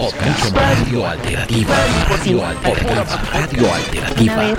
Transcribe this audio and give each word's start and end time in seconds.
Podcast. 0.00 0.56
Radio 0.56 1.06
Alternativa. 1.06 1.74
Radio 2.08 2.46
Alternativa. 2.46 3.04
Radio 3.34 3.74
Alternativa. 3.74 4.56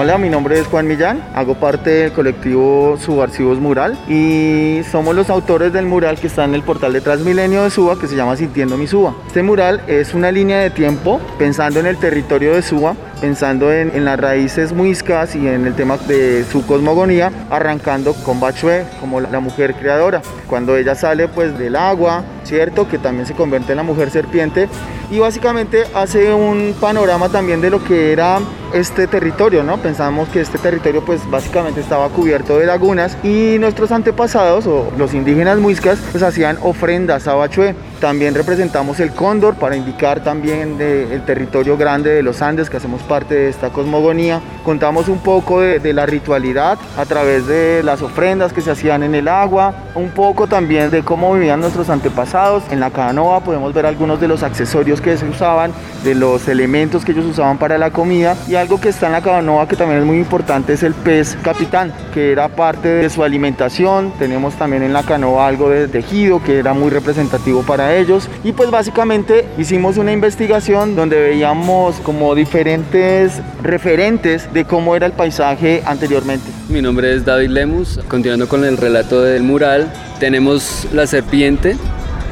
Hola, 0.00 0.16
mi 0.16 0.30
nombre 0.30 0.60
es 0.60 0.66
Juan 0.68 0.86
Millán, 0.86 1.22
hago 1.34 1.56
parte 1.56 1.90
del 1.90 2.12
colectivo 2.12 2.96
Subarcivos 2.98 3.58
Mural 3.58 3.98
y 4.08 4.80
somos 4.90 5.14
los 5.14 5.28
autores 5.28 5.72
del 5.72 5.86
mural 5.86 6.18
que 6.18 6.28
está 6.28 6.44
en 6.44 6.54
el 6.54 6.62
portal 6.62 6.92
de 6.92 7.00
Transmilenio 7.00 7.64
de 7.64 7.70
Suba 7.70 7.98
que 7.98 8.06
se 8.06 8.14
llama 8.14 8.36
Sintiendo 8.36 8.76
mi 8.76 8.86
Suba. 8.86 9.14
Este 9.26 9.42
mural 9.42 9.82
es 9.88 10.14
una 10.14 10.30
línea 10.30 10.60
de 10.60 10.70
tiempo 10.70 11.20
pensando 11.36 11.80
en 11.80 11.86
el 11.86 11.98
territorio 11.98 12.54
de 12.54 12.62
Suba, 12.62 12.94
pensando 13.20 13.72
en, 13.72 14.04
las 14.04 14.18
raíces 14.18 14.72
muiscas 14.72 15.34
y 15.34 15.46
en 15.48 15.66
el 15.66 15.74
tema 15.74 15.96
de 15.96 16.44
su 16.44 16.64
cosmogonía, 16.66 17.32
arrancando 17.50 18.14
con 18.14 18.40
Bachué 18.40 18.84
como 19.00 19.20
la, 19.20 19.30
la 19.30 19.40
mujer 19.40 19.74
creadora. 19.74 20.22
Cuando 20.46 20.76
ella 20.76 20.94
sale 20.94 21.28
pues 21.28 21.58
del 21.58 21.76
agua, 21.76 22.24
¿cierto? 22.44 22.88
Que 22.88 22.98
también 22.98 23.26
se 23.26 23.34
convierte 23.34 23.72
en 23.72 23.76
la 23.76 23.82
mujer 23.82 24.10
serpiente 24.10 24.68
y 25.10 25.18
básicamente 25.18 25.84
hace 25.94 26.32
un 26.34 26.74
panorama 26.80 27.28
también 27.28 27.60
de 27.60 27.70
lo 27.70 27.82
que 27.82 28.12
era 28.12 28.40
este 28.74 29.06
territorio, 29.06 29.62
¿no? 29.62 29.78
Pensamos 29.78 30.28
que 30.28 30.40
este 30.40 30.58
territorio 30.58 31.04
pues 31.04 31.28
básicamente 31.30 31.80
estaba 31.80 32.08
cubierto 32.10 32.58
de 32.58 32.66
lagunas 32.66 33.16
y 33.22 33.56
nuestros 33.58 33.90
antepasados 33.92 34.66
o 34.66 34.92
los 34.98 35.14
indígenas 35.14 35.58
muiscas 35.58 35.98
pues 36.12 36.22
hacían 36.22 36.58
ofrendas 36.62 37.26
a 37.26 37.34
Bachué. 37.34 37.74
También 38.00 38.34
representamos 38.34 39.00
el 39.00 39.12
cóndor 39.12 39.56
para 39.56 39.76
indicar 39.76 40.22
también 40.22 40.78
de, 40.78 41.12
el 41.14 41.24
territorio 41.24 41.76
grande 41.76 42.10
de 42.10 42.22
los 42.22 42.42
Andes 42.42 42.70
que 42.70 42.76
hacemos 42.76 43.02
parte 43.02 43.34
de 43.34 43.48
esta 43.48 43.70
cosmogonía. 43.70 44.40
Contamos 44.64 45.08
un 45.08 45.18
poco 45.18 45.60
de, 45.60 45.80
de 45.80 45.92
la 45.92 46.06
ritualidad 46.06 46.78
a 46.96 47.04
través 47.06 47.46
de 47.48 47.82
las 47.82 48.00
ofrendas 48.02 48.52
que 48.52 48.60
se 48.60 48.70
hacían 48.70 49.02
en 49.02 49.16
el 49.16 49.26
agua, 49.26 49.74
un 49.96 50.10
poco 50.10 50.46
también 50.46 50.90
de 50.90 51.02
cómo 51.02 51.34
vivían 51.34 51.60
nuestros 51.60 51.90
antepasados. 51.90 52.62
En 52.70 52.78
la 52.78 52.90
canoa 52.90 53.40
podemos 53.40 53.74
ver 53.74 53.84
algunos 53.84 54.20
de 54.20 54.28
los 54.28 54.44
accesorios 54.44 55.00
que 55.00 55.16
se 55.16 55.26
usaban, 55.26 55.72
de 56.04 56.14
los 56.14 56.46
elementos 56.46 57.04
que 57.04 57.12
ellos 57.12 57.26
usaban 57.26 57.58
para 57.58 57.78
la 57.78 57.90
comida 57.90 58.36
y 58.46 58.54
algo 58.54 58.80
que 58.80 58.90
está 58.90 59.06
en 59.06 59.12
la 59.12 59.22
canoa 59.22 59.66
que 59.66 59.74
también 59.74 60.00
es 60.00 60.06
muy 60.06 60.18
importante 60.18 60.72
es 60.72 60.84
el 60.84 60.94
pez 60.94 61.36
capitán, 61.42 61.92
que 62.14 62.30
era 62.30 62.48
parte 62.48 62.88
de 62.88 63.10
su 63.10 63.24
alimentación. 63.24 64.12
Tenemos 64.18 64.54
también 64.54 64.82
en 64.84 64.92
la 64.92 65.02
canoa 65.02 65.48
algo 65.48 65.68
de 65.68 65.88
tejido 65.88 66.42
que 66.42 66.58
era 66.58 66.74
muy 66.74 66.90
representativo 66.90 67.62
para 67.62 67.87
ellos 67.94 68.28
y 68.44 68.52
pues 68.52 68.70
básicamente 68.70 69.46
hicimos 69.58 69.96
una 69.96 70.12
investigación 70.12 70.96
donde 70.96 71.20
veíamos 71.20 71.96
como 71.96 72.34
diferentes 72.34 73.40
referentes 73.62 74.52
de 74.52 74.64
cómo 74.64 74.96
era 74.96 75.06
el 75.06 75.12
paisaje 75.12 75.82
anteriormente. 75.84 76.46
Mi 76.68 76.82
nombre 76.82 77.14
es 77.14 77.24
David 77.24 77.50
Lemus, 77.50 78.00
continuando 78.08 78.48
con 78.48 78.64
el 78.64 78.76
relato 78.76 79.22
del 79.22 79.42
mural, 79.42 79.92
tenemos 80.18 80.86
la 80.92 81.06
serpiente, 81.06 81.76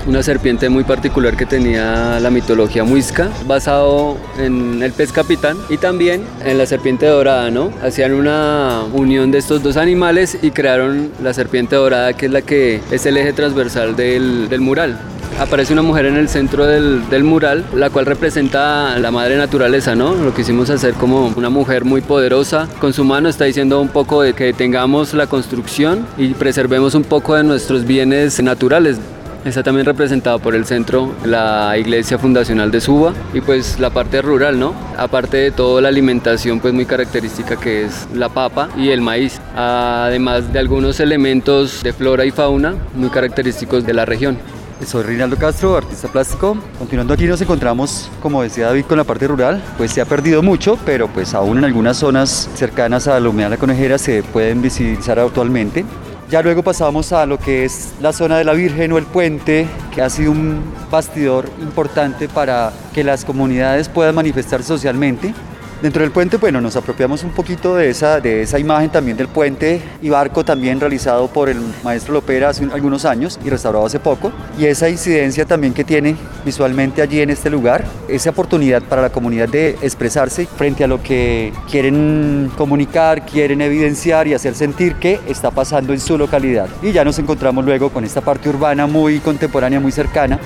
una 0.06 0.22
serpiente 0.22 0.68
muy 0.68 0.84
particular 0.84 1.36
que 1.36 1.46
tenía 1.46 2.20
la 2.20 2.30
mitología 2.30 2.84
muisca, 2.84 3.28
basado 3.46 4.16
en 4.38 4.82
el 4.82 4.92
pez 4.92 5.12
capitán 5.12 5.56
y 5.68 5.78
también 5.78 6.22
en 6.44 6.58
la 6.58 6.66
serpiente 6.66 7.06
dorada, 7.06 7.50
¿no? 7.50 7.70
Hacían 7.82 8.12
una 8.12 8.84
unión 8.92 9.30
de 9.30 9.38
estos 9.38 9.62
dos 9.62 9.76
animales 9.76 10.38
y 10.42 10.50
crearon 10.50 11.10
la 11.22 11.34
serpiente 11.34 11.76
dorada, 11.76 12.12
que 12.12 12.26
es 12.26 12.32
la 12.32 12.42
que 12.42 12.80
es 12.90 13.06
el 13.06 13.16
eje 13.16 13.32
transversal 13.32 13.96
del, 13.96 14.48
del 14.48 14.60
mural 14.60 14.98
aparece 15.38 15.72
una 15.72 15.82
mujer 15.82 16.06
en 16.06 16.16
el 16.16 16.28
centro 16.28 16.66
del, 16.66 17.24
mural, 17.24 17.64
la 17.74 17.90
cual 17.90 18.06
representa 18.06 18.98
la 18.98 19.10
madre 19.10 19.36
naturaleza, 19.36 19.94
¿no? 19.94 20.14
Lo 20.14 20.34
quisimos 20.34 20.70
hacer 20.70 20.94
como 20.94 21.28
una 21.36 21.50
mujer 21.50 21.84
muy 21.84 22.00
poderosa. 22.00 22.68
Con 22.80 22.92
su 22.92 23.04
mano 23.04 23.28
está 23.28 23.44
diciendo 23.44 23.80
un 23.80 23.88
poco 23.88 24.22
de 24.22 24.32
que 24.32 24.52
tengamos 24.52 25.14
la 25.14 25.26
construcción 25.26 26.06
y 26.16 26.34
preservemos 26.34 26.94
un 26.94 27.04
poco 27.04 27.34
de 27.34 27.44
nuestros 27.44 27.86
bienes 27.86 28.42
naturales. 28.42 28.98
Está 29.44 29.62
también 29.62 29.86
representado 29.86 30.40
por 30.40 30.56
el 30.56 30.66
centro 30.66 31.14
la 31.24 31.78
iglesia 31.78 32.18
fundacional 32.18 32.72
de 32.72 32.80
Suba 32.80 33.14
y 33.32 33.40
pues 33.40 33.78
la 33.78 33.90
parte 33.90 34.20
rural, 34.20 34.58
¿no? 34.58 34.74
Aparte 34.98 35.36
de 35.36 35.50
toda 35.52 35.80
la 35.80 35.88
alimentación 35.88 36.58
pues 36.58 36.74
muy 36.74 36.84
característica 36.84 37.54
que 37.54 37.84
es 37.84 38.08
la 38.12 38.28
papa 38.28 38.68
y 38.76 38.88
el 38.88 39.02
maíz, 39.02 39.40
además 39.54 40.52
de 40.52 40.58
algunos 40.58 40.98
elementos 40.98 41.84
de 41.84 41.92
flora 41.92 42.24
y 42.24 42.32
fauna 42.32 42.74
muy 42.96 43.08
característicos 43.08 43.86
de 43.86 43.94
la 43.94 44.04
región. 44.04 44.36
Soy 44.84 45.02
Reinaldo 45.02 45.36
Castro, 45.36 45.76
artista 45.76 46.06
plástico. 46.08 46.56
Continuando 46.78 47.14
aquí 47.14 47.24
nos 47.24 47.40
encontramos, 47.40 48.10
como 48.20 48.42
decía 48.42 48.66
David, 48.66 48.84
con 48.84 48.98
la 48.98 49.04
parte 49.04 49.26
rural. 49.26 49.62
Pues 49.78 49.90
se 49.90 50.02
ha 50.02 50.04
perdido 50.04 50.42
mucho, 50.42 50.78
pero 50.84 51.08
pues 51.08 51.34
aún 51.34 51.58
en 51.58 51.64
algunas 51.64 51.96
zonas 51.96 52.50
cercanas 52.54 53.08
a 53.08 53.18
la 53.18 53.28
humedad 53.28 53.46
de 53.46 53.56
la 53.56 53.60
conejera 53.60 53.96
se 53.96 54.22
pueden 54.22 54.60
visibilizar 54.60 55.18
actualmente. 55.18 55.84
Ya 56.28 56.42
luego 56.42 56.62
pasamos 56.62 57.12
a 57.12 57.24
lo 57.24 57.38
que 57.38 57.64
es 57.64 57.94
la 58.00 58.12
zona 58.12 58.36
de 58.36 58.44
la 58.44 58.52
Virgen 58.52 58.92
o 58.92 58.98
el 58.98 59.06
puente, 59.06 59.66
que 59.94 60.02
ha 60.02 60.10
sido 60.10 60.32
un 60.32 60.60
bastidor 60.90 61.48
importante 61.60 62.28
para 62.28 62.72
que 62.92 63.02
las 63.02 63.24
comunidades 63.24 63.88
puedan 63.88 64.14
manifestarse 64.14 64.68
socialmente. 64.68 65.34
Dentro 65.82 66.00
del 66.00 66.10
puente, 66.10 66.38
bueno, 66.38 66.58
nos 66.62 66.74
apropiamos 66.74 67.22
un 67.22 67.32
poquito 67.32 67.76
de 67.76 67.90
esa, 67.90 68.18
de 68.18 68.40
esa 68.40 68.58
imagen 68.58 68.88
también 68.88 69.14
del 69.14 69.28
puente 69.28 69.82
y 70.00 70.08
barco 70.08 70.42
también 70.42 70.80
realizado 70.80 71.28
por 71.28 71.50
el 71.50 71.58
maestro 71.84 72.14
Lopera 72.14 72.48
hace 72.48 72.64
algunos 72.72 73.04
años 73.04 73.38
y 73.44 73.50
restaurado 73.50 73.84
hace 73.84 74.00
poco. 74.00 74.32
Y 74.58 74.64
esa 74.64 74.88
incidencia 74.88 75.44
también 75.44 75.74
que 75.74 75.84
tiene 75.84 76.16
visualmente 76.46 77.02
allí 77.02 77.20
en 77.20 77.28
este 77.28 77.50
lugar, 77.50 77.84
esa 78.08 78.30
oportunidad 78.30 78.82
para 78.84 79.02
la 79.02 79.10
comunidad 79.10 79.50
de 79.50 79.76
expresarse 79.82 80.46
frente 80.46 80.82
a 80.82 80.86
lo 80.86 81.02
que 81.02 81.52
quieren 81.70 82.50
comunicar, 82.56 83.26
quieren 83.26 83.60
evidenciar 83.60 84.26
y 84.26 84.32
hacer 84.32 84.54
sentir 84.54 84.94
que 84.94 85.20
está 85.28 85.50
pasando 85.50 85.92
en 85.92 86.00
su 86.00 86.16
localidad. 86.16 86.70
Y 86.82 86.92
ya 86.92 87.04
nos 87.04 87.18
encontramos 87.18 87.66
luego 87.66 87.90
con 87.90 88.02
esta 88.02 88.22
parte 88.22 88.48
urbana 88.48 88.86
muy 88.86 89.18
contemporánea, 89.18 89.78
muy 89.78 89.92
cercana, 89.92 90.40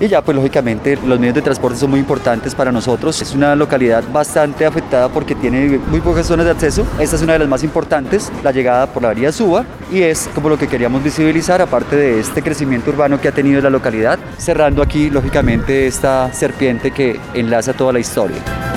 y 0.00 0.08
ya 0.08 0.22
pues 0.22 0.34
lógicamente 0.34 0.98
los 1.06 1.20
medios 1.20 1.34
de 1.34 1.42
transporte 1.42 1.78
son 1.78 1.90
muy 1.90 2.00
importantes 2.00 2.54
para 2.54 2.72
nosotros. 2.72 3.20
Es 3.20 3.34
una 3.34 3.54
localidad 3.54 4.02
bastante 4.12 4.66
afectada 4.66 5.08
porque 5.08 5.34
tiene 5.34 5.78
muy 5.78 6.00
pocas 6.00 6.26
zonas 6.26 6.46
de 6.46 6.52
acceso. 6.52 6.86
Esta 6.98 7.16
es 7.16 7.22
una 7.22 7.34
de 7.34 7.40
las 7.40 7.48
más 7.48 7.62
importantes, 7.62 8.32
la 8.42 8.50
llegada 8.50 8.86
por 8.86 9.02
la 9.02 9.12
vía 9.12 9.30
Suba 9.30 9.64
y 9.92 10.02
es 10.02 10.28
como 10.34 10.48
lo 10.48 10.58
que 10.58 10.66
queríamos 10.66 11.04
visibilizar 11.04 11.60
aparte 11.60 11.96
de 11.96 12.20
este 12.20 12.42
crecimiento 12.42 12.90
urbano 12.90 13.20
que 13.20 13.28
ha 13.28 13.32
tenido 13.32 13.60
la 13.60 13.70
localidad, 13.70 14.18
cerrando 14.38 14.82
aquí 14.82 15.10
lógicamente 15.10 15.86
esta 15.86 16.32
serpiente 16.32 16.90
que 16.90 17.20
enlaza 17.34 17.74
toda 17.74 17.92
la 17.92 18.00
historia. 18.00 18.69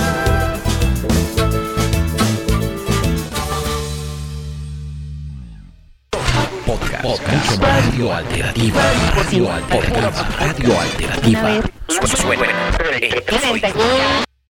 Radio 7.94 8.10
Alternativa. 8.10 8.80
Radio 9.14 9.48
Alternativa. 9.48 10.10
Radio 10.40 10.76
Alternativa. 10.76 11.62